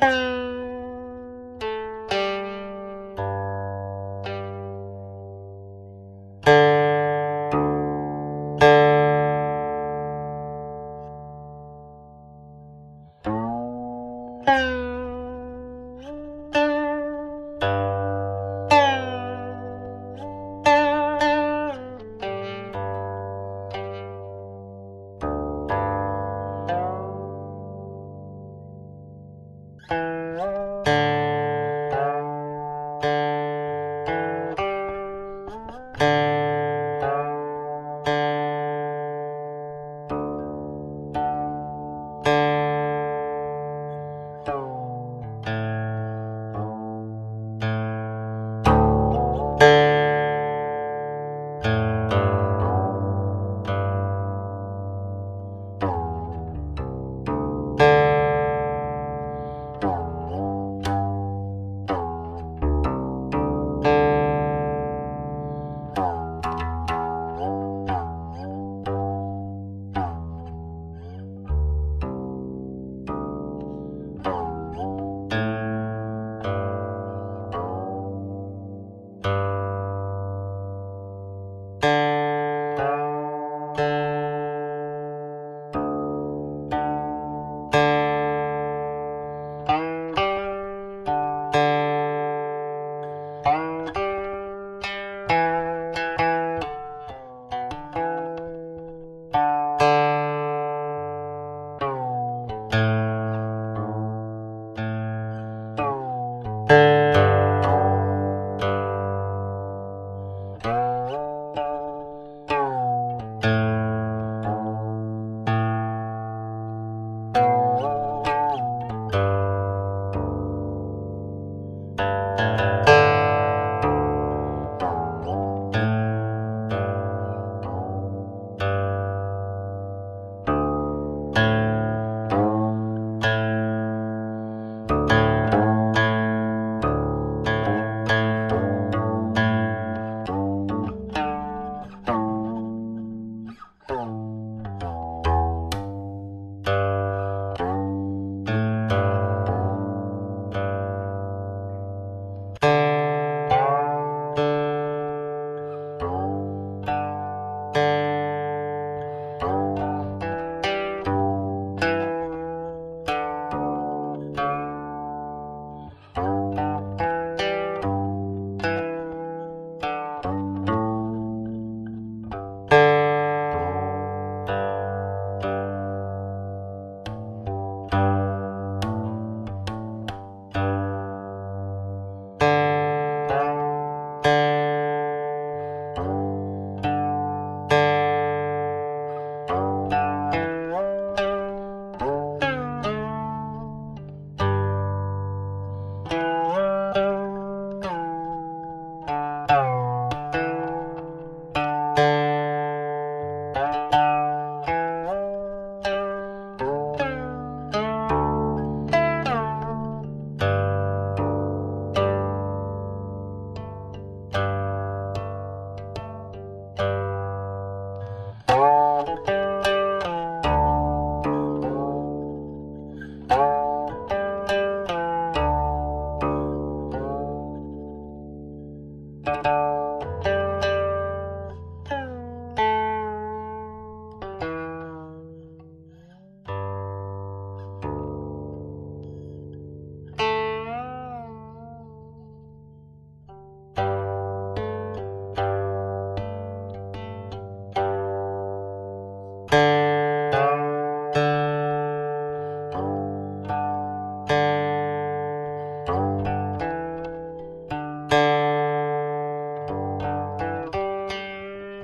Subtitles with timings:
[0.00, 0.33] Bye.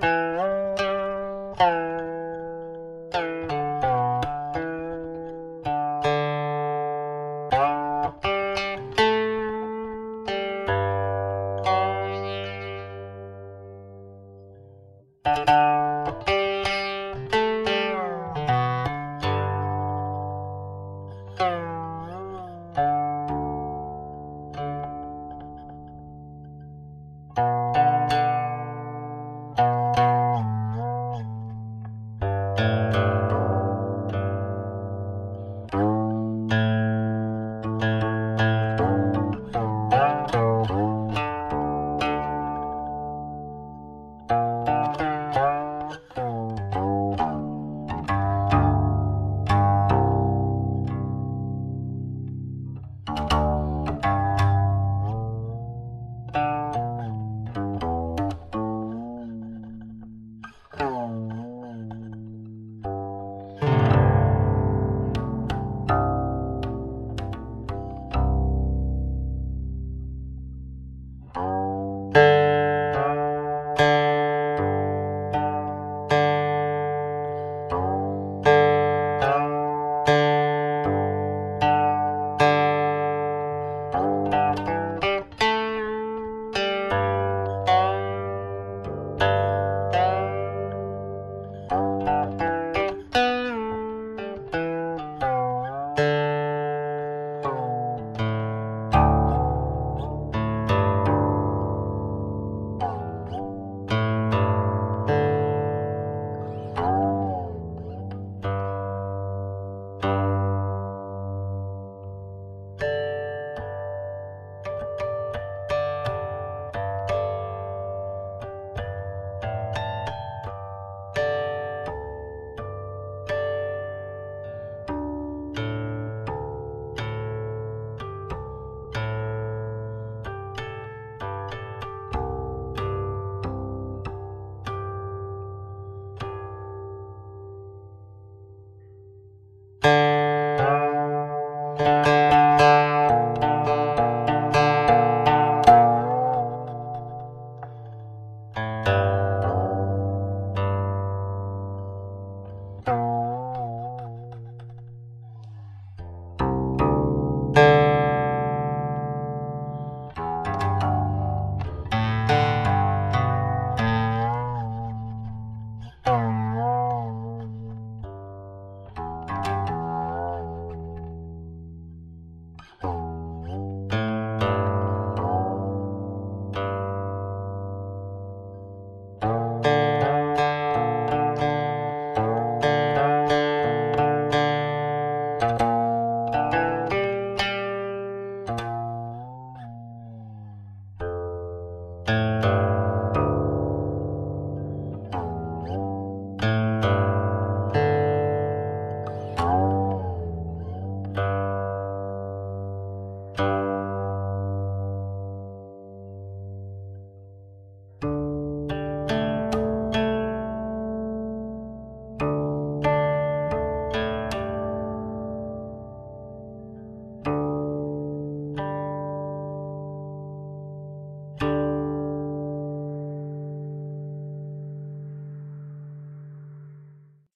[0.03, 1.90] Música